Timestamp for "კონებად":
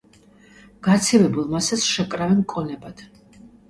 2.57-3.09